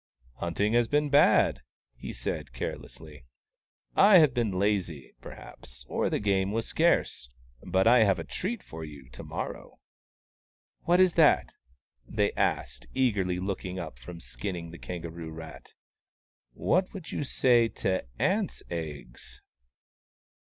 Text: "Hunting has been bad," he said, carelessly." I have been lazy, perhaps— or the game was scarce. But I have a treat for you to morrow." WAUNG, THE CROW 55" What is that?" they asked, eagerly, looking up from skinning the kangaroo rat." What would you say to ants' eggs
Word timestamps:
"Hunting 0.41 0.73
has 0.73 0.87
been 0.87 1.09
bad," 1.11 1.61
he 1.95 2.11
said, 2.11 2.53
carelessly." 2.53 3.23
I 4.11 4.17
have 4.17 4.33
been 4.33 4.51
lazy, 4.57 5.13
perhaps— 5.21 5.85
or 5.87 6.09
the 6.09 6.19
game 6.19 6.51
was 6.51 6.65
scarce. 6.65 7.29
But 7.61 7.85
I 7.85 7.99
have 7.99 8.17
a 8.17 8.23
treat 8.23 8.63
for 8.63 8.83
you 8.83 9.09
to 9.09 9.23
morrow." 9.23 9.77
WAUNG, 10.87 10.87
THE 10.87 10.87
CROW 10.87 10.87
55" 10.87 10.87
What 10.87 10.99
is 11.01 11.13
that?" 11.13 11.53
they 12.17 12.33
asked, 12.33 12.87
eagerly, 12.95 13.37
looking 13.39 13.77
up 13.77 13.99
from 13.99 14.19
skinning 14.19 14.71
the 14.71 14.79
kangaroo 14.79 15.29
rat." 15.29 15.75
What 16.69 16.91
would 16.95 17.11
you 17.11 17.23
say 17.23 17.67
to 17.67 18.03
ants' 18.17 18.63
eggs 18.71 19.43